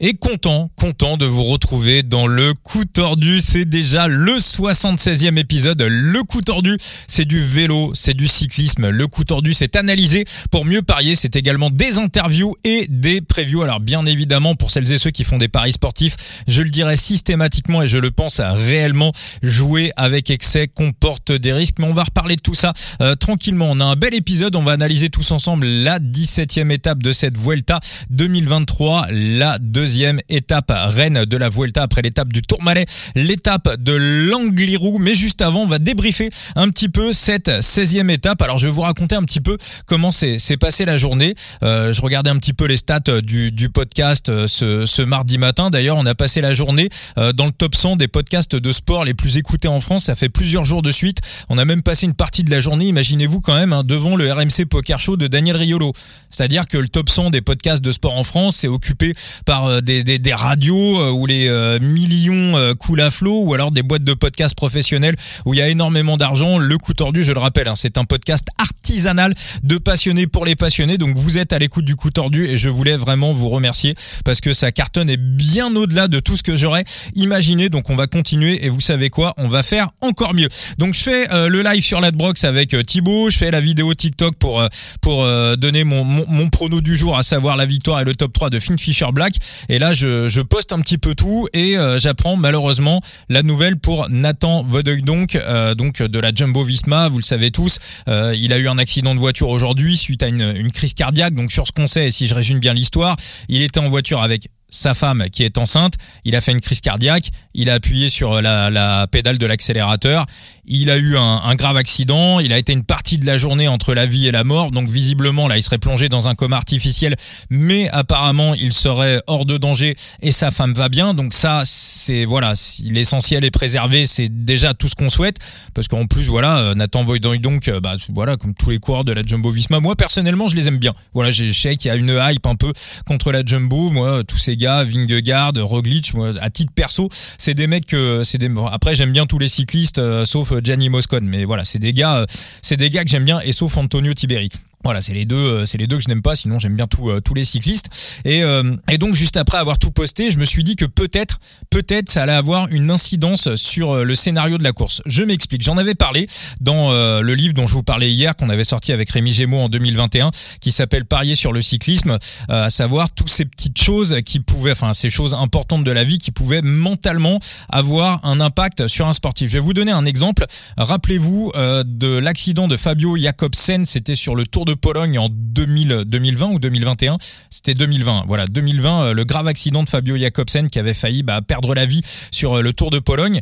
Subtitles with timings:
[0.00, 3.40] Et content, content de vous retrouver dans le coup tordu.
[3.40, 5.80] C'est déjà le 76e épisode.
[5.82, 8.88] Le coup tordu, c'est du vélo, c'est du cyclisme.
[8.88, 11.14] Le coup tordu, c'est analysé pour mieux parier.
[11.14, 13.62] C'est également des interviews et des previews.
[13.62, 16.16] Alors bien évidemment, pour celles et ceux qui font des paris sportifs,
[16.48, 19.12] je le dirais systématiquement et je le pense réellement
[19.44, 21.76] jouer avec excès comporte des risques.
[21.78, 23.68] Mais on va reparler de tout ça euh, tranquillement.
[23.70, 24.56] On a un bel épisode.
[24.56, 27.78] On va analyser tous ensemble la 17e étape de cette Vuelta
[28.10, 33.92] 2023, la deuxième deuxième étape reine de la Vuelta après l'étape du Tourmalet, l'étape de
[33.92, 34.96] l'Angliru.
[34.98, 38.40] Mais juste avant, on va débriefer un petit peu cette 16e étape.
[38.40, 41.34] Alors je vais vous raconter un petit peu comment s'est passé la journée.
[41.62, 45.68] Euh, je regardais un petit peu les stats du, du podcast euh, ce, mardi matin.
[45.68, 49.04] D'ailleurs, on a passé la journée euh, dans le top 100 des podcasts de sport
[49.04, 50.04] les plus écoutés en France.
[50.04, 51.18] Ça fait plusieurs jours de suite.
[51.50, 54.32] On a même passé une partie de la journée, imaginez-vous quand même, hein, devant le
[54.32, 55.92] RMC Poker Show de Daniel Riolo.
[56.30, 59.12] C'est-à-dire que le top 100 des podcasts de sport en France est occupé
[59.44, 63.54] par des, des, des radios euh, où les euh, millions euh, coulent à flot ou
[63.54, 66.58] alors des boîtes de podcasts professionnels où il y a énormément d'argent.
[66.58, 70.56] Le coup tordu, je le rappelle, hein, c'est un podcast artisanal de passionnés pour les
[70.56, 70.98] passionnés.
[70.98, 73.94] Donc vous êtes à l'écoute du coup tordu et je voulais vraiment vous remercier
[74.24, 77.68] parce que ça cartonne est bien au-delà de tout ce que j'aurais imaginé.
[77.68, 80.48] Donc on va continuer et vous savez quoi, on va faire encore mieux.
[80.78, 84.62] Donc je fais le live sur l'adbrox avec Thibaut, je fais la vidéo TikTok pour
[85.00, 85.24] pour
[85.56, 88.50] donner mon, mon, mon prono du jour, à savoir la victoire et le top 3
[88.50, 89.34] de Fisher Black.
[89.68, 94.08] Et là je, poste un petit peu tout et euh, j'apprends malheureusement la nouvelle pour
[94.10, 97.08] Nathan Vodeuil donc euh, donc de la Jumbo Visma.
[97.08, 100.28] Vous le savez tous, euh, il a eu un accident de voiture aujourd'hui suite à
[100.28, 101.34] une, crise cardiaque.
[101.34, 103.16] Donc sur ce qu'on sait, et si je résume bien l'histoire,
[103.48, 106.80] il était en voiture avec sa femme qui est enceinte, il a fait une crise
[106.80, 110.26] cardiaque, il a appuyé sur la pédale de l'accélérateur,
[110.66, 113.68] il a eu un, un, grave accident, il a été une partie de la journée
[113.68, 116.56] entre la vie et la mort, donc visiblement là il serait plongé dans un coma
[116.56, 117.16] artificiel,
[117.50, 122.24] mais apparemment il serait hors de danger et sa femme va bien, donc ça c'est
[122.24, 125.36] voilà, si l'essentiel est préservé, c'est déjà tout ce qu'on souhaite,
[125.74, 129.12] parce qu'en plus voilà, Nathan Voidoy donc, euh, bah voilà comme tous les coureurs de
[129.12, 131.96] la Jumbo Visma, moi personnellement je les aime bien, voilà je sais qu'il y a
[131.96, 132.72] une hype un peu
[133.06, 137.86] contre la Jumbo, moi tous ces gars Vingegaard, Roglic, à titre perso, c'est des mecs
[137.86, 141.44] que c'est des après j'aime bien tous les cyclistes euh, sauf euh, Gianni Moscone mais
[141.44, 142.26] voilà, c'est des gars euh,
[142.62, 144.50] c'est des gars que j'aime bien et sauf Antonio Tiberi.
[144.84, 146.36] Voilà, c'est les deux, euh, c'est les deux que je n'aime pas.
[146.36, 147.88] Sinon, j'aime bien tout, euh, tous les cyclistes.
[148.26, 151.38] Et, euh, et donc, juste après avoir tout posté, je me suis dit que peut-être,
[151.70, 155.00] peut-être, ça allait avoir une incidence sur le scénario de la course.
[155.06, 155.62] Je m'explique.
[155.62, 156.26] J'en avais parlé
[156.60, 159.68] dans le livre dont je vous parlais hier, qu'on avait sorti avec Rémi Gémeaux en
[159.68, 160.30] 2021,
[160.60, 162.18] qui s'appelle Parier sur le cyclisme,
[162.48, 166.18] à savoir toutes ces petites choses qui pouvaient, enfin, ces choses importantes de la vie
[166.18, 169.48] qui pouvaient mentalement avoir un impact sur un sportif.
[169.48, 170.46] Je vais vous donner un exemple.
[170.76, 173.86] Rappelez-vous de l'accident de Fabio Jacobsen.
[173.86, 177.18] C'était sur le Tour de Pologne en 2000, 2020 ou 2021.
[177.50, 178.24] C'était 2020.
[178.26, 181.86] Voilà, 2020, euh, le grave accident de Fabio Jacobsen qui avait failli bah, perdre la
[181.86, 183.40] vie sur euh, le Tour de Pologne.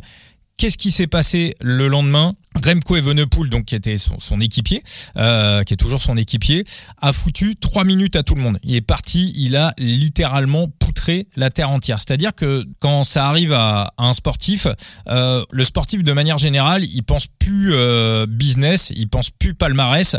[0.57, 2.33] Qu'est-ce qui s'est passé le lendemain?
[2.63, 4.83] Remco Evenepoel, donc qui était son, équipier,
[5.17, 6.63] euh, qui est toujours son équipier,
[7.01, 8.59] a foutu trois minutes à tout le monde.
[8.63, 11.97] Il est parti, il a littéralement poutré la terre entière.
[11.97, 14.67] C'est-à-dire que quand ça arrive à, un sportif,
[15.09, 20.15] euh, le sportif de manière générale, il pense plus euh, business, il pense plus palmarès.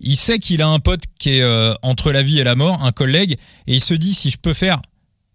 [0.00, 2.92] Il sait qu'il a un pote qui est entre la vie et la mort, un
[2.92, 3.32] collègue,
[3.66, 4.80] et il se dit si je peux faire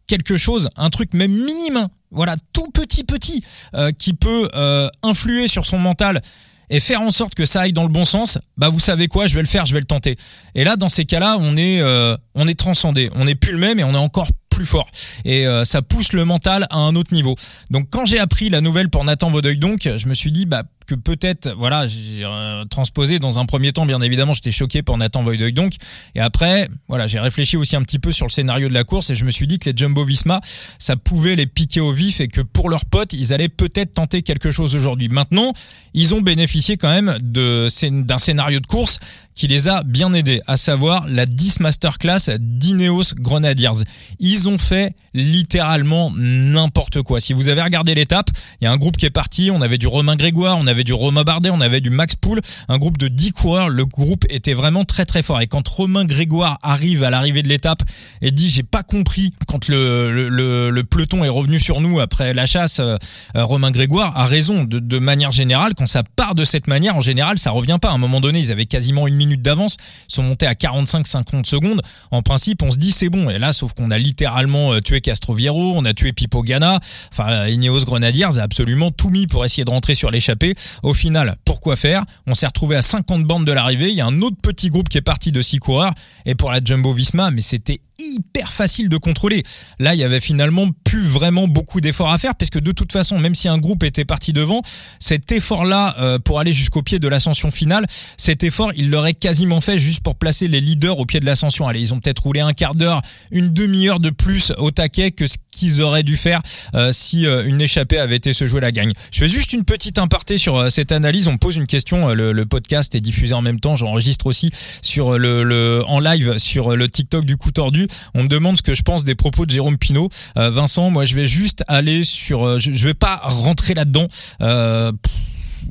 [0.08, 3.44] quelque chose, un truc même minime, voilà, tout petit petit,
[3.74, 6.22] euh, qui peut euh, influer sur son mental
[6.70, 9.28] et faire en sorte que ça aille dans le bon sens, bah vous savez quoi,
[9.28, 10.16] je vais le faire, je vais le tenter.
[10.56, 13.60] Et là, dans ces cas-là, on est euh, on est transcendé, on n'est plus le
[13.60, 14.88] même et on est encore plus fort.
[15.26, 17.36] Et ça pousse le mental à un autre niveau.
[17.70, 20.64] Donc quand j'ai appris la nouvelle pour Nathan Vaudeuil, donc, je me suis dit bah
[20.86, 24.98] que peut-être, voilà, j'ai euh, transposé dans un premier temps, bien évidemment, j'étais choqué pour
[24.98, 25.74] Nathan Voidoy donc,
[26.16, 29.10] et après, voilà, j'ai réfléchi aussi un petit peu sur le scénario de la course
[29.10, 30.42] et je me suis dit que les Jumbo Visma,
[30.80, 34.22] ça pouvait les piquer au vif et que pour leurs potes, ils allaient peut-être tenter
[34.22, 35.10] quelque chose aujourd'hui.
[35.10, 35.54] Maintenant,
[35.94, 39.00] ils ont bénéficié quand même d'un scénario de course
[39.36, 43.84] qui les a bien aidés, à savoir la 10 Masterclass d'Ineos Grenadiers.
[44.20, 47.20] Ils ont fait littéralement n'importe quoi.
[47.20, 48.30] Si vous avez regardé l'étape,
[48.62, 50.84] il y a un groupe qui est parti, on avait du Romain Grégoire, on avait
[50.84, 54.26] du Romain Bardet, on avait du Max Poul, un groupe de 10 coureurs, le groupe
[54.30, 55.42] était vraiment très très fort.
[55.42, 57.84] Et quand Romain Grégoire arrive à l'arrivée de l'étape
[58.22, 62.34] et dit j'ai pas compris quand le, le, le, peloton est revenu sur nous après
[62.34, 62.98] la chasse, euh,
[63.36, 64.64] Romain Grégoire a raison.
[64.64, 67.90] De, de manière générale, quand ça part de cette manière, en général, ça revient pas.
[67.90, 69.78] À un moment donné, ils avaient quasiment une minutes d'avance,
[70.08, 71.82] sont montés à 45-50 secondes.
[72.12, 73.30] En principe, on se dit c'est bon.
[73.30, 76.80] Et là, sauf qu'on a littéralement euh, tué Castroviero, on a tué Pipo Gana.
[77.12, 80.56] Enfin, Ineos Grenadiers a absolument tout mis pour essayer de rentrer sur l'échappée.
[80.82, 82.04] Au final, pourquoi faire?
[82.28, 83.90] On s'est retrouvé à 50 bandes de l'arrivée.
[83.90, 85.94] Il y a un autre petit groupe qui est parti de 6 coureurs.
[86.26, 89.44] Et pour la Jumbo Visma, mais c'était hyper facile de contrôler.
[89.80, 92.92] Là, il y avait finalement plus vraiment beaucoup d'efforts à faire, parce que de toute
[92.92, 94.62] façon, même si un groupe était parti devant,
[95.00, 97.86] cet effort-là euh, pour aller jusqu'au pied de l'ascension finale,
[98.18, 101.68] cet effort, il quasiment fait juste pour placer les leaders au pied de l'ascension.
[101.68, 103.02] Allez, ils ont peut-être roulé un quart d'heure,
[103.32, 106.42] une demi-heure de plus au taquet que ce qu'ils auraient dû faire
[106.76, 108.94] euh, si euh, une échappée avait été se jouer la gagne.
[109.12, 111.28] Je fais juste une petite imparté sur cette analyse.
[111.28, 112.14] On pose une question.
[112.14, 113.76] Le, podcast est diffusé en même temps.
[113.76, 114.52] J'enregistre aussi
[114.82, 117.88] sur le, en live sur le TikTok du coup tordu.
[118.14, 120.10] On me demande ce que je pense des propos de Jérôme Pinault.
[120.36, 122.60] Vincent, moi, je vais juste aller sur.
[122.60, 124.08] je, je vais pas rentrer là-dedans.
[124.42, 124.92] Euh,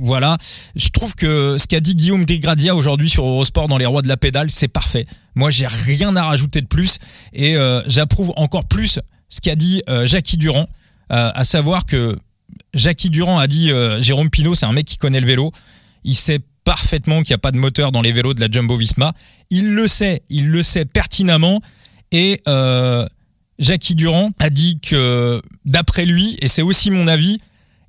[0.00, 0.38] voilà,
[0.76, 4.08] je trouve que ce qu'a dit Guillaume Grigradia aujourd'hui sur Eurosport dans les rois de
[4.08, 5.06] la pédale, c'est parfait.
[5.34, 6.98] Moi, j'ai rien à rajouter de plus
[7.32, 8.98] et euh, j'approuve encore plus
[9.28, 10.68] ce qu'a dit euh, Jackie Durand,
[11.08, 12.18] à savoir que
[12.72, 15.52] Jackie Durand a dit Jérôme Pinault, c'est un mec qui connaît le vélo,
[16.04, 18.78] il sait parfaitement qu'il n'y a pas de moteur dans les vélos de la Jumbo
[18.78, 19.12] Visma,
[19.50, 21.60] il le sait, il le sait pertinemment
[22.12, 22.40] et
[23.58, 27.38] Jackie Durand a dit que d'après lui, et c'est aussi mon avis,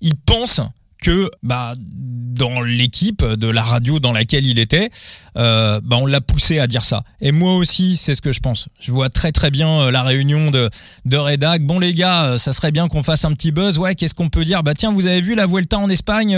[0.02, 0.62] il pense
[1.04, 4.90] que bah dans l'équipe de la radio dans laquelle il était,
[5.38, 7.04] euh, bah on l'a poussé à dire ça.
[7.22, 8.70] Et moi aussi, c'est ce que je pense.
[8.80, 10.72] Je vois très très bien euh, la réunion de
[11.06, 11.62] de Redac.
[11.64, 13.78] Bon les gars, euh, ça serait bien qu'on fasse un petit buzz.
[13.78, 14.64] Ouais, qu'est-ce qu'on peut dire?
[14.64, 16.36] Bah tiens, vous avez vu la Vuelta en Espagne?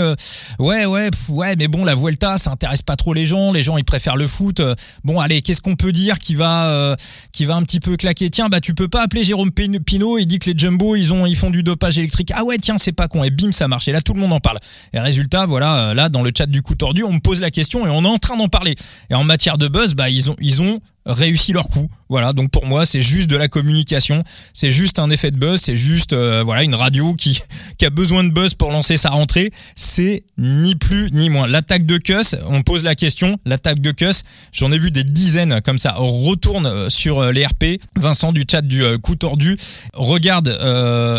[0.58, 3.52] Ouais, ouais, ouais, mais bon, la Vuelta, ça intéresse pas trop les gens.
[3.52, 4.60] Les gens, ils préfèrent le foot.
[5.04, 6.96] Bon, allez, qu'est-ce qu'on peut dire qui va
[7.32, 8.28] qui va un petit peu claquer?
[8.28, 10.18] Tiens, bah tu peux pas appeler Jérôme Pinault.
[10.18, 12.32] Il dit que les Jumbo, ils ont ils font du dopage électrique.
[12.34, 13.24] Ah ouais, tiens, c'est pas con.
[13.24, 13.88] Et bim, ça marche.
[13.88, 14.55] Et là, tout le monde en parle.
[14.92, 17.50] Et résultat, voilà, euh, là dans le chat du coup tordu, on me pose la
[17.50, 18.74] question et on est en train d'en parler.
[19.10, 21.88] Et en matière de buzz, bah ils ont ils ont réussi leur coup.
[22.08, 24.22] Voilà, donc pour moi, c'est juste de la communication,
[24.52, 27.40] c'est juste un effet de buzz, c'est juste euh, voilà une radio qui
[27.78, 29.50] qui a besoin de buzz pour lancer sa rentrée.
[29.74, 31.48] C'est ni plus ni moins.
[31.48, 33.38] L'attaque de Cuss, on pose la question.
[33.44, 34.22] L'attaque de Cuss,
[34.52, 35.94] j'en ai vu des dizaines comme ça.
[35.96, 37.80] Retourne euh, sur euh, les RP.
[37.96, 39.56] Vincent du chat du coup tordu,
[39.94, 40.48] regarde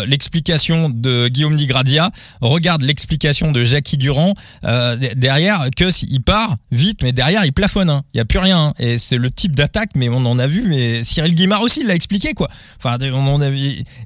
[0.06, 4.34] l'explication de Guillaume Digradia, regarde l'explication de Jackie Durand.
[5.16, 7.90] derrière, Cuss, il part vite, mais derrière, il plafonne.
[7.90, 8.02] Hein.
[8.14, 8.58] Il y a plus rien.
[8.58, 8.74] Hein.
[8.78, 11.94] Et c'est le type d'attaque mais on en a vu, mais Cyril Guimard aussi l'a
[11.94, 12.48] expliqué, quoi.
[12.76, 13.50] Enfin, on a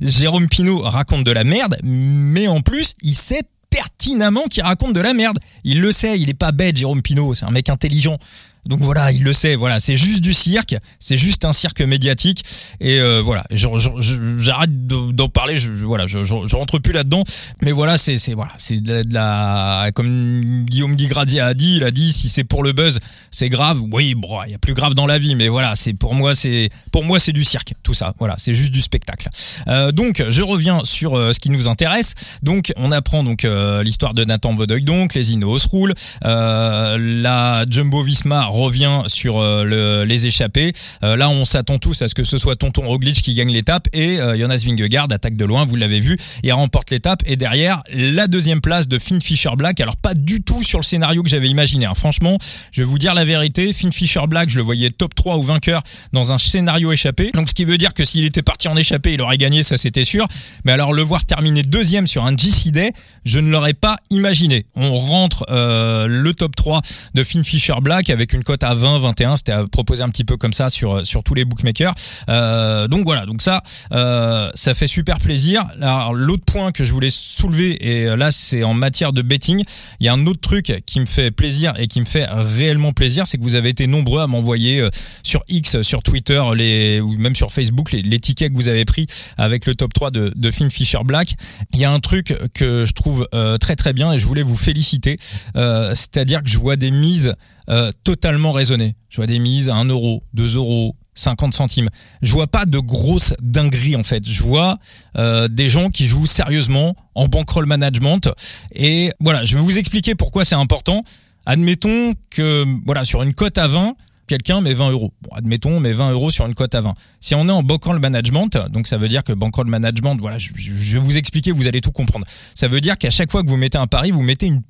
[0.01, 5.01] Jérôme Pinault raconte de la merde, mais en plus, il sait pertinemment qu'il raconte de
[5.01, 5.39] la merde.
[5.65, 8.19] Il le sait, il est pas bête, Jérôme Pinault, c'est un mec intelligent.
[8.65, 9.57] Donc voilà, il le sait.
[9.57, 12.45] Voilà, c'est juste du cirque, c'est juste un cirque médiatique.
[12.81, 15.57] Et euh, voilà, j'arrête d'en parler.
[15.57, 17.25] Je, voilà, je, rentre plus là-dedans.
[17.63, 22.13] Mais voilà, c'est voilà, c'est de, la, comme Guillaume Guigradi a dit, il a dit
[22.13, 23.01] si c'est pour le buzz,
[23.31, 23.81] c'est grave.
[23.91, 26.35] Oui, bon, il y a plus grave dans la vie, mais voilà, c'est pour moi,
[26.35, 28.15] c'est pour moi c'est du cirque, tout ça.
[28.19, 29.29] Voilà, c'est juste du spectacle.
[29.69, 32.15] Euh, donc je reviens sur euh, ce qui nous intéresse.
[32.43, 38.03] Donc on apprend donc euh, l'histoire de Nathan Vodoy, donc les Ineos roulent, la Jumbo
[38.03, 40.73] Visma revient sur euh, le, les échappés.
[41.03, 43.89] Euh, là, on s'attend tous à ce que ce soit Tonton Roglic qui gagne l'étape
[43.93, 47.23] et euh, Jonas Vingegaard attaque de loin, vous l'avez vu, et remporte l'étape.
[47.27, 49.81] Et derrière, la deuxième place de Finn Fisher Black.
[49.81, 51.87] Alors pas du tout sur le scénario que j'avais imaginé.
[51.87, 51.95] Hein.
[51.95, 52.39] Franchement,
[52.71, 53.73] je vais vous dire la vérité.
[53.73, 55.83] Finn Fisher Black, je le voyais top 3 ou vainqueur
[56.13, 57.31] dans un scénario échappé.
[57.35, 59.77] Donc ce qui veut dire que s'il était parti en échappé, il aurait gagné, ça
[59.77, 60.27] c'était sûr.
[60.65, 62.93] Mais alors le voir terminer deuxième sur un GC Day,
[63.25, 64.67] je ne l'aurais pas imaginé.
[64.75, 66.83] On rentre le top 3
[67.15, 69.37] de Finn Fisher Black avec une cote à 20, 21.
[69.37, 71.95] C'était proposé un petit peu comme ça sur sur tous les bookmakers.
[72.29, 73.63] Euh, donc voilà, donc ça,
[73.93, 75.65] euh, ça fait super plaisir.
[76.13, 79.63] L'autre point que je voulais soulever et là c'est en matière de betting.
[80.01, 82.93] Il y a un autre truc qui me fait plaisir et qui me fait réellement
[82.93, 84.91] plaisir, c'est que vous avez été nombreux à m'envoyer euh,
[85.23, 89.07] sur X, sur Twitter, les ou même sur Facebook les, tickets que vous avez pris
[89.37, 91.35] avec le top 3 de, de Finn Fisher Black.
[91.73, 94.43] Il y a un truc que je trouve euh, très très bien et je voulais
[94.43, 95.19] vous féliciter.
[95.57, 97.35] Euh, c'est-à-dire que je vois des mises
[97.73, 98.97] euh, totalement raisonné.
[99.09, 101.89] Je vois des mises à 1 euro, 2 euros, 50 centimes.
[102.21, 104.29] Je vois pas de grosses dingueries en fait.
[104.29, 104.77] Je vois
[105.19, 108.31] euh, des gens qui jouent sérieusement en bankroll management.
[108.75, 111.03] Et voilà, je vais vous expliquer pourquoi c'est important.
[111.47, 113.95] Admettons que voilà sur une cote à 20,
[114.27, 115.13] quelqu'un met 20 euros.
[115.23, 116.95] Bon, admettons, met 20 euros sur une cote à 20.
[117.21, 120.53] Si on est en bankroll management, donc ça veut dire que bankroll management, voilà, je
[120.53, 122.27] vais vous expliquer, vous allez tout comprendre.
[122.55, 124.63] Ça veut dire qu'à chaque fois que vous mettez un pari, vous mettez une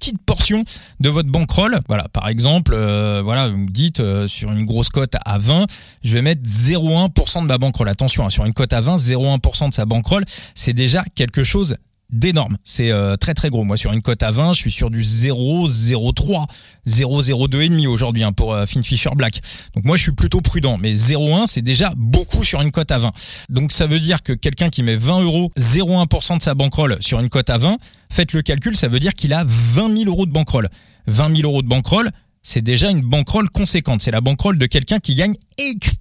[0.00, 0.64] petite portion
[0.98, 1.78] de votre bankroll.
[1.86, 5.66] Voilà, par exemple, euh, voilà, vous me dites euh, sur une grosse cote à 20,
[6.02, 7.88] je vais mettre 0,1% de ma bankroll.
[7.88, 11.76] Attention, hein, sur une cote à 20, 0,1% de sa bankroll, c'est déjà quelque chose
[12.12, 12.56] d'énorme.
[12.64, 13.64] C'est euh, très très gros.
[13.64, 16.46] Moi sur une cote à 20, je suis sur du 0,03,
[16.86, 19.40] 0,02 et demi aujourd'hui hein, pour euh, Finfisher Black.
[19.74, 22.98] Donc moi je suis plutôt prudent, mais 0,1 c'est déjà beaucoup sur une cote à
[22.98, 23.12] 20.
[23.48, 27.20] Donc ça veut dire que quelqu'un qui met 20 euros, 0,1% de sa bankroll sur
[27.20, 27.78] une cote à 20,
[28.10, 30.68] faites le calcul, ça veut dire qu'il a 20 000 euros de bankroll.
[31.06, 32.10] 20 000 euros de bankroll,
[32.42, 34.02] c'est déjà une bankroll conséquente.
[34.02, 35.99] C'est la bankroll de quelqu'un qui gagne extrêmement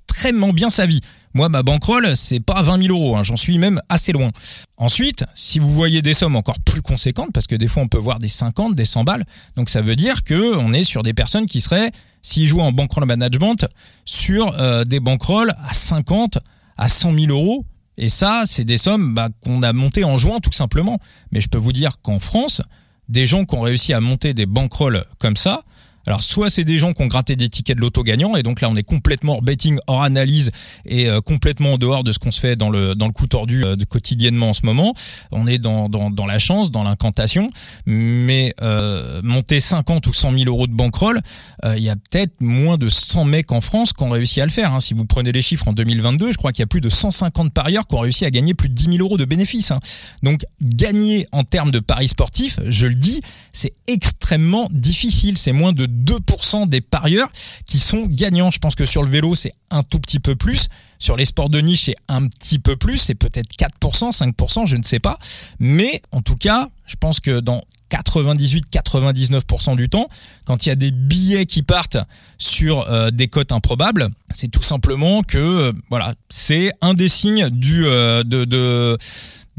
[0.54, 1.02] bien sa vie.
[1.36, 3.24] Moi, ma bankroll, c'est pas 20 000 euros, hein.
[3.24, 4.32] j'en suis même assez loin.
[4.78, 8.00] Ensuite, si vous voyez des sommes encore plus conséquentes, parce que des fois on peut
[8.00, 9.26] voir des 50, des 100 balles,
[9.56, 11.92] donc ça veut dire que on est sur des personnes qui seraient,
[12.24, 13.68] s'ils jouent en bankroll management,
[14.06, 16.40] sur euh, des bankrolls à 50,
[16.78, 17.64] à 100 000 euros.
[17.98, 21.00] Et ça, c'est des sommes bah, qu'on a montées en juin tout simplement.
[21.32, 22.62] Mais je peux vous dire qu'en France,
[23.08, 25.62] des gens qui ont réussi à monter des bankrolls comme ça,
[26.10, 28.62] alors soit c'est des gens qui ont gratté des tickets de loto gagnants et donc
[28.62, 30.50] là on est complètement hors betting, hors analyse
[30.88, 33.28] et euh, complètement en dehors de ce qu'on se fait dans le dans le coup
[33.28, 34.96] tordu euh, de quotidiennement en ce moment.
[35.32, 37.48] On est dans dans, dans la chance, dans l'incantation,
[37.86, 41.22] mais euh, monter 50 ou 100 000 euros de bankroll,
[41.64, 44.52] il y a peut-être moins de 100 mecs en France qui ont réussi à le
[44.52, 44.74] faire.
[44.74, 44.80] Hein.
[44.80, 47.54] Si vous prenez les chiffres en 2022, je crois qu'il y a plus de 150
[47.54, 49.70] parieurs qui ont réussi à gagner plus de 10 000 euros de bénéfices.
[49.70, 49.80] Hein.
[50.24, 53.22] Donc gagner en termes de paris sportifs, je le dis,
[53.54, 55.38] c'est extrêmement difficile.
[55.38, 57.30] C'est moins de 2% des parieurs
[57.66, 58.52] qui sont gagnants.
[58.52, 60.68] Je pense que sur le vélo, c'est un tout petit peu plus.
[60.98, 62.98] Sur les sports de niche, c'est un petit peu plus.
[62.98, 65.18] C'est peut-être 4%, 5%, je ne sais pas.
[65.60, 70.10] Mais en tout cas, je pense que dans 98-99% du temps,
[70.46, 71.98] quand il y a des billets qui partent
[72.38, 77.50] sur euh, des cotes improbables, c'est tout simplement que euh, voilà, c'est un des signes
[77.50, 78.98] du euh, de, de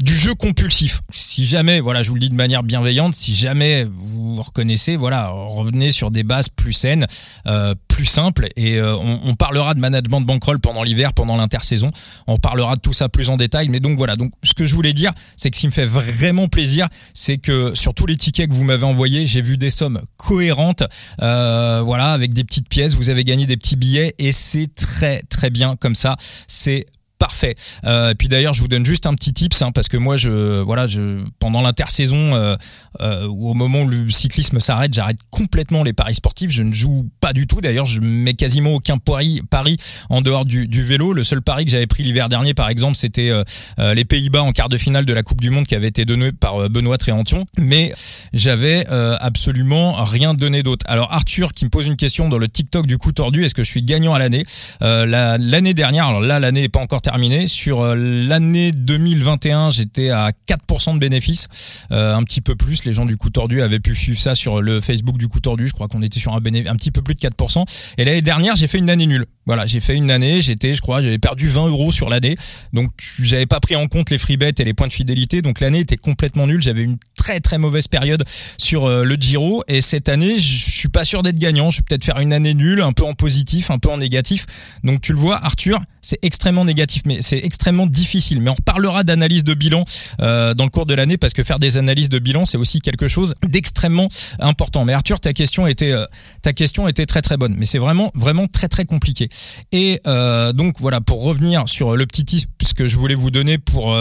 [0.01, 1.01] du jeu compulsif.
[1.13, 5.29] Si jamais, voilà, je vous le dis de manière bienveillante, si jamais vous reconnaissez, voilà,
[5.29, 7.07] revenez sur des bases plus saines,
[7.47, 11.37] euh, plus simples, et euh, on, on, parlera de management de bankroll pendant l'hiver, pendant
[11.37, 11.91] l'intersaison.
[12.27, 13.69] On parlera de tout ça plus en détail.
[13.69, 14.17] Mais donc voilà.
[14.17, 17.39] Donc ce que je voulais dire, c'est que ce qui me fait vraiment plaisir, c'est
[17.39, 20.85] que sur tous les tickets que vous m'avez envoyés, j'ai vu des sommes cohérentes,
[21.21, 22.95] euh, voilà, avec des petites pièces.
[22.95, 26.17] Vous avez gagné des petits billets, et c'est très très bien comme ça.
[26.49, 26.87] C'est
[27.21, 27.55] Parfait.
[27.85, 30.63] Euh, puis d'ailleurs, je vous donne juste un petit tips hein, parce que moi, je
[30.63, 32.57] voilà, je pendant l'intersaison euh,
[33.03, 36.51] euh, au moment où le cyclisme s'arrête, j'arrête complètement les paris sportifs.
[36.51, 37.61] Je ne joue pas du tout.
[37.61, 39.77] D'ailleurs, je mets quasiment aucun pari, pari
[40.09, 41.13] en dehors du, du vélo.
[41.13, 43.45] Le seul pari que j'avais pris l'hiver dernier, par exemple, c'était euh,
[43.79, 46.05] euh, les Pays-Bas en quart de finale de la Coupe du Monde qui avait été
[46.05, 47.45] donné par euh, Benoît Tréantion.
[47.59, 47.93] Mais
[48.33, 50.85] j'avais absolument rien donné d'autre.
[50.89, 53.65] Alors Arthur qui me pose une question dans le TikTok du coup tordu, est-ce que
[53.65, 54.45] je suis gagnant à l'année?
[54.81, 57.49] L'année dernière, alors là, l'année n'est pas encore terminé.
[57.49, 61.49] Sur euh, l'année 2021, j'étais à 4% de bénéfices,
[61.91, 62.85] euh, un petit peu plus.
[62.85, 65.67] Les gens du coup tordu avaient pu suivre ça sur le Facebook du coup tordu.
[65.67, 67.65] Je crois qu'on était sur un, un petit peu plus de 4%.
[67.99, 69.27] Et l'année dernière, j'ai fait une année nulle.
[69.47, 72.37] Voilà, j'ai fait une année, j'étais, je crois, j'avais perdu 20 euros sur l'année.
[72.73, 75.43] Donc, j'avais pas pris en compte les free bets et les points de fidélité.
[75.43, 76.63] Donc, l'année était complètement nulle.
[76.63, 78.25] J'avais une très très mauvaise période
[78.57, 79.63] sur euh, le Giro.
[79.69, 81.71] Et cette année, je suis pas sûr d'être gagnant.
[81.71, 84.47] Je vais peut-être faire une année nulle, un peu en positif, un peu en négatif.
[84.85, 88.41] Donc, tu le vois, Arthur, c'est extrêmement négatif, mais c'est extrêmement difficile.
[88.41, 89.85] Mais on reparlera d'analyse de bilan
[90.23, 92.81] euh, dans le cours de l'année parce que faire des analyses de bilan, c'est aussi
[92.81, 94.09] quelque chose d'extrêmement
[94.39, 94.87] important.
[94.87, 96.07] Mais Arthur, ta question était euh,
[96.41, 99.29] ta question était très très bonne, mais c'est vraiment vraiment très très compliqué.
[99.73, 103.59] Et euh, donc voilà, pour revenir sur le petit tips que je voulais vous donner
[103.59, 103.95] pour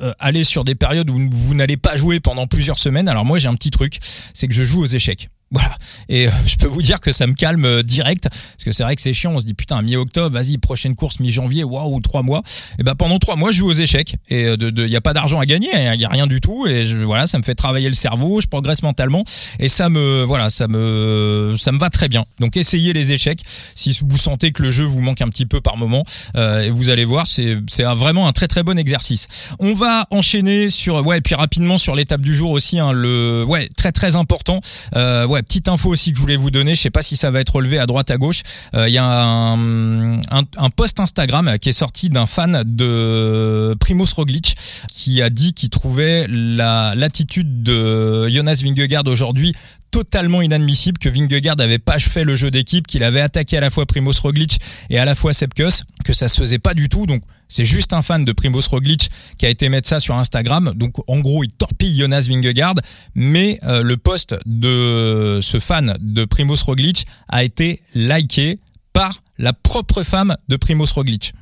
[0.00, 3.08] euh, aller sur des périodes où vous n'allez pas jouer pendant plusieurs semaines.
[3.08, 3.98] Alors moi j'ai un petit truc,
[4.32, 5.28] c'est que je joue aux échecs.
[5.50, 5.76] Voilà.
[6.08, 8.24] Et euh, je peux vous dire que ça me calme euh, direct.
[8.24, 9.32] Parce que c'est vrai que c'est chiant.
[9.34, 12.42] On se dit, putain, mi-octobre, vas-y, prochaine course, mi-janvier, waouh, trois mois.
[12.78, 14.16] Et ben, pendant trois mois, je joue aux échecs.
[14.28, 15.68] Et il de, de, y a pas d'argent à gagner.
[15.72, 16.66] Il y a rien du tout.
[16.66, 18.40] Et je, voilà, ça me fait travailler le cerveau.
[18.40, 19.24] Je progresse mentalement.
[19.60, 22.24] Et ça me, voilà, ça me, ça me va très bien.
[22.40, 23.42] Donc, essayez les échecs.
[23.46, 26.04] Si vous sentez que le jeu vous manque un petit peu par moment,
[26.36, 29.28] euh, et vous allez voir, c'est, c'est vraiment un très très bon exercice.
[29.58, 33.44] On va enchaîner sur, ouais, et puis rapidement sur l'étape du jour aussi, hein, le,
[33.46, 34.60] ouais, très très important.
[34.96, 36.74] Euh, ouais, petite info aussi que je voulais vous donner.
[36.74, 38.42] Je sais pas si ça va être relevé à droite à gauche.
[38.72, 44.56] Il euh, y a un, post Instagram qui est sorti d'un fan de Primoz Roglic
[44.90, 49.54] qui a dit qu'il trouvait la l'attitude de Jonas Vingegaard aujourd'hui
[49.94, 53.70] totalement inadmissible que Vingegaard avait pas fait le jeu d'équipe, qu'il avait attaqué à la
[53.70, 54.58] fois Primoz Roglic
[54.90, 57.06] et à la fois Sepkus, que ça se faisait pas du tout.
[57.06, 60.72] Donc c'est juste un fan de Primoz Roglic qui a été mettre ça sur Instagram.
[60.74, 62.74] Donc en gros, il torpille Jonas Vingegaard,
[63.14, 68.58] mais euh, le post de ce fan de Primoz Roglic a été liké
[68.92, 71.32] par la propre femme de Primoz Roglic.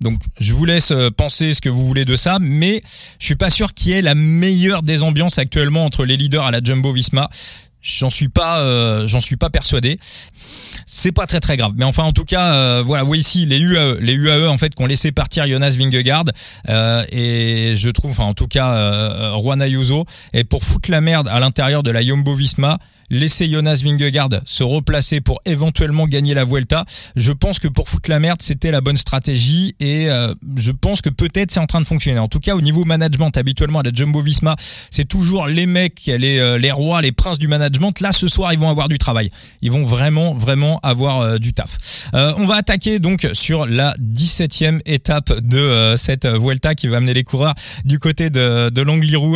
[0.00, 2.82] Donc je vous laisse euh, penser ce que vous voulez de ça, mais
[3.18, 6.44] je suis pas sûr qu'il y ait la meilleure des ambiances actuellement entre les leaders
[6.44, 7.30] à la Jumbo Visma
[7.86, 9.96] J'en suis pas, euh, j'en suis pas persuadé.
[10.86, 11.72] C'est pas très très grave.
[11.76, 14.74] Mais enfin, en tout cas, euh, voilà, oui ici les UAE, les UAE en fait
[14.74, 16.24] qui ont laissé partir Jonas Vingegaard
[16.68, 21.00] euh, et je trouve, enfin en tout cas, euh, Juan Ayuso et pour foutre la
[21.00, 22.78] merde à l'intérieur de la Jumbo-Visma
[23.10, 26.84] laisser Jonas Vingegaard se replacer pour éventuellement gagner la Vuelta.
[27.14, 31.02] Je pense que pour foutre la merde, c'était la bonne stratégie et euh, je pense
[31.02, 32.18] que peut-être c'est en train de fonctionner.
[32.18, 34.56] En tout cas, au niveau management, habituellement à la Jumbo-Visma,
[34.90, 38.00] c'est toujours les mecs, les, euh, les rois, les princes du management.
[38.00, 39.30] Là, ce soir, ils vont avoir du travail.
[39.62, 42.10] Ils vont vraiment, vraiment avoir euh, du taf.
[42.12, 47.24] on va attaquer donc sur la 17e étape de cette Vuelta qui va amener les
[47.24, 48.86] coureurs du côté de, de.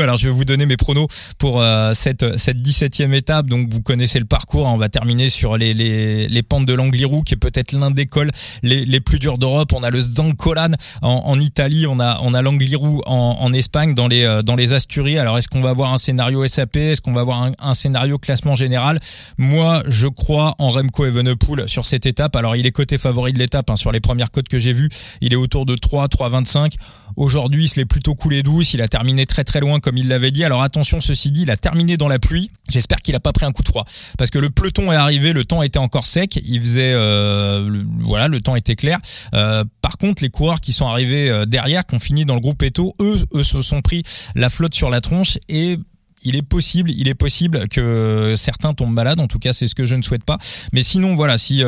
[0.01, 1.09] Alors, je vais vous donner mes pronos
[1.39, 1.63] pour
[1.95, 3.47] cette, cette 17e étape.
[3.69, 4.69] Vous connaissez le parcours.
[4.69, 4.73] Hein.
[4.75, 8.07] On va terminer sur les, les, les pentes de l'Angliru, qui est peut-être l'un des
[8.07, 8.31] cols
[8.63, 9.73] les, les plus durs d'Europe.
[9.75, 10.71] On a le Zdancolan
[11.03, 14.57] en, en Italie, on a on a l'Angliru en, en Espagne, dans les euh, dans
[14.57, 15.19] les Asturies.
[15.19, 18.55] Alors est-ce qu'on va avoir un scénario SAP Est-ce qu'on va avoir un, scénario classement
[18.55, 19.01] général?
[19.39, 22.37] Moi, je crois en Remco Evenepoel sur cette étape.
[22.37, 23.77] Alors il est côté favori de l'étape hein.
[23.77, 24.91] sur les premières cotes que j'ai vues.
[25.21, 26.75] Il est autour de 3, 3,25.
[27.17, 28.75] Aujourd'hui, il se l'est plutôt coulé douce.
[28.75, 30.45] Il a terminé très très loin comme il l'avait dit.
[30.45, 32.51] Alors attention, ceci dit, il a terminé dans la pluie.
[32.69, 33.85] J'espère qu'il a pas pris un coup de froid
[34.19, 38.29] parce que le peloton est arrivé, le temps était encore sec, il faisait euh, voilà,
[38.29, 38.99] le temps était clair.
[39.35, 42.41] Euh, par contre, les coureurs qui sont arrivés euh, derrière, qui ont fini dans le
[42.41, 44.03] groupe Eto, eux, eux se sont pris
[44.35, 45.79] la flotte sur la tronche et
[46.23, 49.21] il est possible, il est possible que certains tombent malades.
[49.21, 50.37] En tout cas, c'est ce que je ne souhaite pas.
[50.75, 51.63] Mais sinon, voilà, si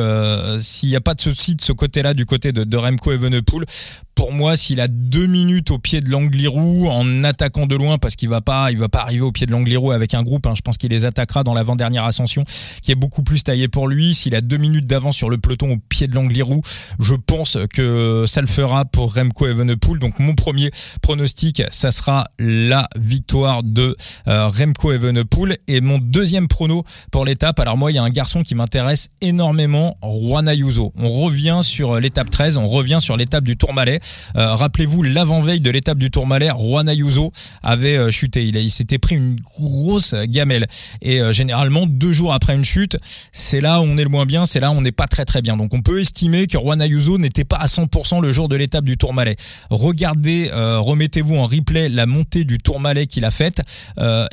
[0.59, 3.65] s'il n'y a pas de souci de ce côté-là, du côté de, de Remco Evenepoel,
[4.15, 8.15] pour moi, s'il a deux minutes au pied de l'Angliru en attaquant de loin, parce
[8.15, 10.45] qu'il va pas, il va pas arriver au pied de l'Angliru avec un groupe.
[10.45, 12.43] Hein, je pense qu'il les attaquera dans l'avant-dernière ascension,
[12.81, 14.13] qui est beaucoup plus taillé pour lui.
[14.13, 16.61] S'il a deux minutes d'avance sur le peloton au pied de l'Angliru,
[16.99, 19.99] je pense que ça le fera pour Remco Evenepoel.
[19.99, 23.95] Donc mon premier pronostic, ça sera la victoire de
[24.27, 25.57] euh, Remco Evenepoel.
[25.67, 29.09] Et mon deuxième prono pour l'étape, alors moi, il y a un garçon qui m'intéresse
[29.21, 30.93] énormément, Juan Ayuso.
[30.97, 33.99] On revient sur l'étape 13, on revient sur l'étape du Tourmalet.
[34.35, 37.31] Euh, rappelez-vous, l'avant-veille de l'étape du Tourmalet, Juan Ayuso
[37.61, 38.45] avait euh, chuté.
[38.45, 40.67] Il, s'était pris une grosse gamelle.
[41.01, 42.97] Et euh, généralement, deux jours après une chute,
[43.31, 45.25] c'est là où on est le moins bien, c'est là où on n'est pas très
[45.25, 45.57] très bien.
[45.57, 48.85] Donc on peut estimer que Juan Ayuso n'était pas à 100% le jour de l'étape
[48.85, 49.35] du Tourmalet.
[49.69, 53.61] Regardez, remettez-vous en replay la montée du Tourmalet qu'il a faite.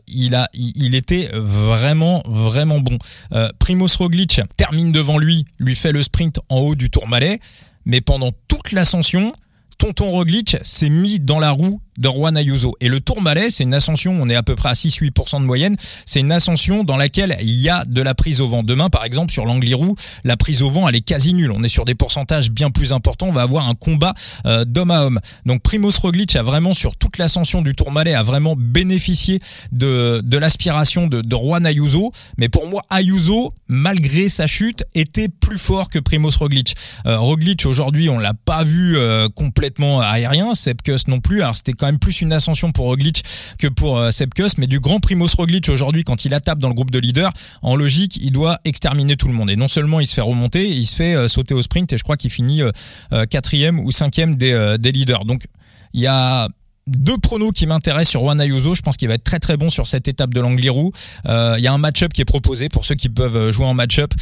[0.08, 2.98] il était vraiment vraiment bon.
[3.58, 7.40] Primoz Roglic termine devant lui, lui fait le sprint en haut du Tourmalet,
[7.84, 9.32] mais pendant toute l'ascension,
[9.80, 12.74] Tonton Roglic s'est mis dans la roue de Juan Ayuso.
[12.80, 15.76] Et le Tourmalet, c'est une ascension, on est à peu près à 6-8% de moyenne,
[16.06, 18.62] c'est une ascension dans laquelle il y a de la prise au vent.
[18.62, 19.90] Demain, par exemple, sur l'Angliru,
[20.24, 21.52] la prise au vent, elle est quasi nulle.
[21.52, 24.14] On est sur des pourcentages bien plus importants, on va avoir un combat
[24.46, 25.20] euh, d'homme à homme.
[25.44, 30.38] Donc Primoz Roglic a vraiment, sur toute l'ascension du Tourmalet, a vraiment bénéficié de, de
[30.38, 32.12] l'aspiration de, de Juan Ayuso.
[32.38, 36.74] Mais pour moi, Ayuso, malgré sa chute, était plus fort que Primoz Roglic.
[37.06, 41.42] Euh, Roglic, aujourd'hui, on l'a pas vu euh, complètement aérien, Sepkus non plus.
[41.42, 43.24] Alors c'était quand même plus une ascension pour Roglic
[43.58, 46.74] que pour euh, Sepkus, mais du grand Primoz Roglic aujourd'hui, quand il attaque dans le
[46.74, 49.50] groupe de leaders, en logique, il doit exterminer tout le monde.
[49.50, 51.98] Et non seulement il se fait remonter, il se fait euh, sauter au sprint, et
[51.98, 55.24] je crois qu'il finit euh, quatrième ou cinquième des, des leaders.
[55.24, 55.42] Donc
[55.92, 56.48] il y a
[56.86, 58.76] deux pronos qui m'intéressent sur Juan Ayuso.
[58.76, 60.90] Je pense qu'il va être très très bon sur cette étape de l'Angliru.
[61.24, 64.12] Il y a un match-up qui est proposé pour ceux qui peuvent jouer en match-up.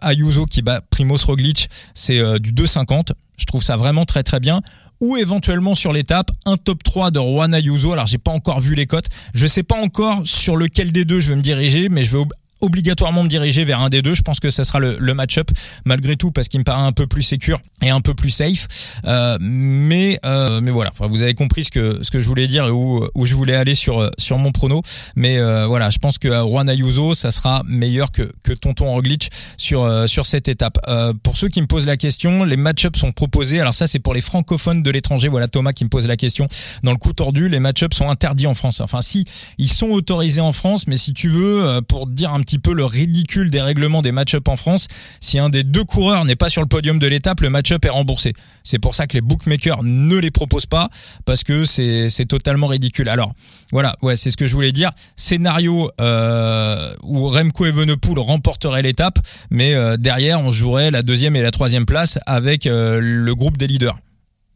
[0.00, 3.12] Ayuso qui bat Primoz Roglic, c'est du 2,50.
[3.36, 4.62] Je trouve ça vraiment très très bien
[5.00, 7.92] ou éventuellement sur l'étape un top 3 de Juan Ayuso.
[7.92, 9.08] Alors j'ai pas encore vu les cotes.
[9.34, 12.24] Je sais pas encore sur lequel des deux je vais me diriger, mais je vais
[12.60, 14.14] obligatoirement me diriger vers un des deux.
[14.14, 15.50] Je pense que ça sera le, match-up
[15.86, 18.66] malgré tout parce qu'il me paraît un peu plus sécure et un peu plus safe.
[19.06, 22.66] Euh, mais euh, mais voilà, vous avez compris ce que ce que je voulais dire
[22.66, 24.82] et où où je voulais aller sur sur mon prono.
[25.16, 29.30] Mais euh, voilà, je pense que Juan Ayuso ça sera meilleur que que Tonton Roglic
[29.56, 30.78] sur sur cette étape.
[31.22, 33.60] Pour ceux qui me posent la question, les match-ups sont proposés.
[33.60, 35.28] Alors ça c'est pour les francophones de l'étranger.
[35.28, 36.48] Voilà Thomas qui me pose la question.
[36.82, 38.80] Dans le coup tordu, les match-ups sont interdits en France.
[38.80, 39.24] Enfin si,
[39.58, 42.84] ils sont autorisés en France, mais si tu veux pour dire un petit peu le
[42.84, 44.86] ridicule des règlements des match-up en France.
[45.20, 47.90] Si un des deux coureurs n'est pas sur le podium de l'étape, le match-up est
[47.90, 48.32] remboursé.
[48.62, 50.88] C'est pour ça que les bookmakers ne les proposent pas
[51.24, 53.08] parce que c'est totalement ridicule.
[53.08, 53.32] Alors
[53.72, 54.92] voilà, ouais, c'est ce que je voulais dire.
[55.16, 59.18] Scénario euh, où Remco Evenepoel remporterait l'étape,
[59.50, 63.56] mais euh, derrière on jouerait la deuxième et la troisième place avec euh, le groupe
[63.56, 63.98] des leaders.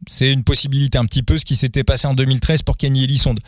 [0.07, 3.39] C'est une possibilité un petit peu ce qui s'était passé en 2013 pour Kenny Elissonde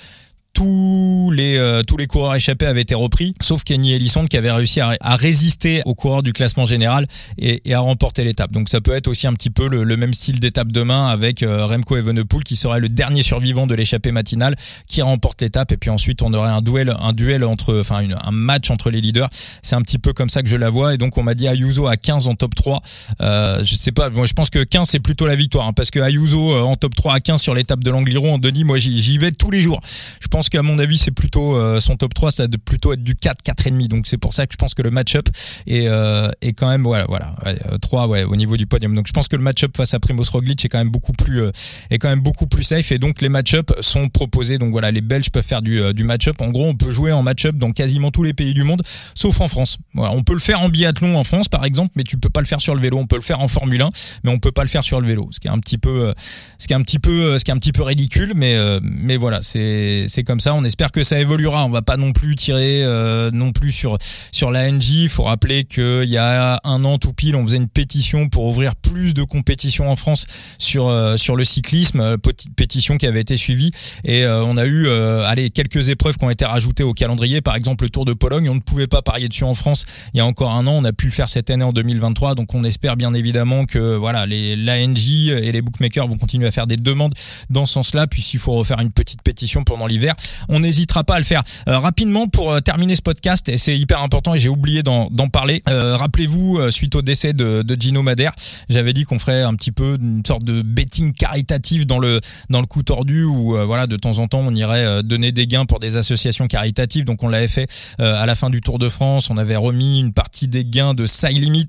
[0.53, 4.51] tous les euh, tous les coureurs échappés avaient été repris, sauf Kenny Ellison qui avait
[4.51, 7.07] réussi à, à résister aux coureurs du classement général
[7.39, 8.51] et, et à remporter l'étape.
[8.51, 11.41] Donc ça peut être aussi un petit peu le, le même style d'étape demain avec
[11.41, 14.55] euh, Remco Evenepoel qui serait le dernier survivant de l'échappée matinale
[14.87, 18.17] qui remporte l'étape et puis ensuite on aurait un duel un duel entre enfin une,
[18.23, 19.29] un match entre les leaders.
[19.63, 21.47] C'est un petit peu comme ça que je la vois et donc on m'a dit
[21.47, 22.81] Ayuso à 15 en top 3.
[23.21, 25.89] Euh, je sais pas, moi je pense que 15 c'est plutôt la victoire hein, parce
[25.89, 29.17] que Ayuso euh, en top 3 à 15 sur l'étape de l'Angliron, Denis, moi j'y
[29.17, 29.81] vais tous les jours.
[30.19, 33.03] Je pense qu'à mon avis c'est plutôt euh, son top 3 ça doit plutôt être
[33.03, 33.87] du 4 4 et demi.
[33.87, 35.27] Donc c'est pour ça que je pense que le match-up
[35.67, 37.35] est, euh, est quand même voilà voilà
[37.81, 38.95] 3 ouais au niveau du podium.
[38.95, 41.43] Donc je pense que le match-up face à Primoz Roglic est quand même beaucoup plus
[41.89, 44.57] est quand même beaucoup plus safe et donc les match-up sont proposés.
[44.57, 46.41] Donc voilà, les Belges peuvent faire du, du match-up.
[46.41, 48.81] En gros, on peut jouer en match-up dans quasiment tous les pays du monde
[49.15, 49.77] sauf en France.
[49.93, 52.41] Voilà, on peut le faire en biathlon en France par exemple, mais tu peux pas
[52.41, 52.97] le faire sur le vélo.
[52.97, 53.89] On peut le faire en Formule 1,
[54.23, 56.13] mais on peut pas le faire sur le vélo, ce qui est un petit peu
[56.57, 59.17] ce qui est un petit peu ce qui est un petit peu ridicule mais mais
[59.17, 61.63] voilà, c'est c'est comme ça, on espère que ça évoluera.
[61.63, 63.99] On va pas non plus tirer euh, non plus sur
[64.31, 64.67] sur la.
[64.67, 68.45] Il faut rappeler qu'il y a un an tout pile, on faisait une pétition pour
[68.45, 70.25] ouvrir plus de compétitions en France
[70.57, 72.17] sur euh, sur le cyclisme, euh,
[72.55, 73.69] pétition qui avait été suivie
[74.03, 77.41] et on a eu allez quelques épreuves qui ont été rajoutées au calendrier.
[77.41, 80.17] Par exemple, le Tour de Pologne, on ne pouvait pas parier dessus en France il
[80.17, 80.71] y a encore un an.
[80.71, 83.95] On a pu le faire cette année en 2023, donc on espère bien évidemment que
[83.95, 87.13] voilà les l'ANJ et les bookmakers vont continuer à faire des demandes
[87.51, 88.07] dans ce sens-là.
[88.07, 90.15] Puis s'il faut refaire une petite pétition pendant l'hiver,
[90.49, 91.41] on n'hésitera pas à le faire.
[91.67, 95.09] Euh, rapidement pour euh, terminer ce podcast, et c'est hyper important et j'ai oublié d'en
[95.31, 95.63] parler.
[95.69, 98.33] Euh, rappelez-vous, suite au décès de, Gino Madère,
[98.69, 102.61] j'avais dit qu'on ferait un petit peu une sorte de betting caritatif dans le dans
[102.61, 105.79] le coup tordu où voilà de temps en temps on irait donner des gains pour
[105.79, 107.05] des associations caritatives.
[107.05, 109.29] Donc on l'avait fait à la fin du Tour de France.
[109.29, 111.67] On avait remis une partie des gains de Side Limit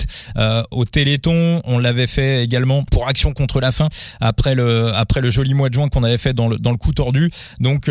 [0.70, 1.62] au Téléthon.
[1.64, 3.88] On l'avait fait également pour Action contre la faim
[4.20, 6.78] après le après le joli mois de juin qu'on avait fait dans le dans le
[6.78, 7.30] coup tordu.
[7.60, 7.88] Donc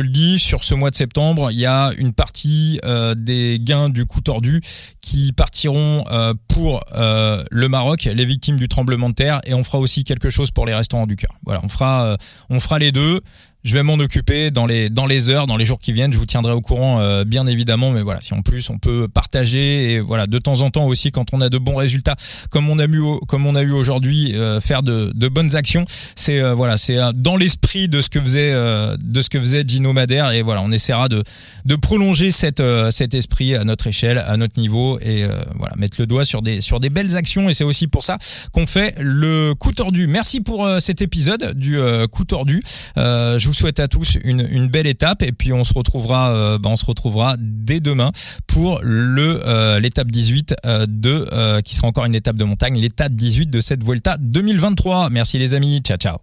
[0.00, 3.88] le dis sur ce mois de septembre, il y a une partie euh, des gains
[3.88, 4.60] du coup tordu
[5.00, 9.64] qui partiront euh, pour euh, le Maroc, les victimes du tremblement de terre, et on
[9.64, 11.32] fera aussi quelque chose pour les restaurants du cœur.
[11.44, 12.16] Voilà, fera,
[12.50, 13.20] on fera les deux
[13.66, 16.12] je vais m'en occuper dans les dans les heures, dans les jours qui viennent.
[16.12, 17.90] Je vous tiendrai au courant, euh, bien évidemment.
[17.90, 21.10] Mais voilà, si en plus on peut partager et voilà de temps en temps aussi
[21.10, 22.14] quand on a de bons résultats,
[22.50, 25.84] comme on a eu comme on a eu aujourd'hui, euh, faire de, de bonnes actions.
[26.14, 29.92] C'est euh, voilà, c'est dans l'esprit de ce que faisait de ce que faisait Gino
[29.92, 31.24] Madère et voilà, on essaiera de
[31.64, 35.24] de prolonger cette cet esprit à notre échelle, à notre niveau et
[35.56, 37.48] voilà mettre le doigt sur des sur des belles actions.
[37.48, 38.18] Et c'est aussi pour ça
[38.52, 40.06] qu'on fait le coup tordu.
[40.06, 41.78] Merci pour cet épisode du
[42.12, 42.62] coup tordu.
[42.96, 46.68] je vous souhaite à tous une, belle étape et puis on se retrouvera, euh, bah,
[46.70, 48.12] on se retrouvera dès demain
[48.46, 53.12] pour le euh, l'étape 18 euh, de qui sera encore une étape de montagne, l'étape
[53.12, 55.10] 18 de cette Vuelta 2023.
[55.10, 56.14] Merci les amis, ciao ciao.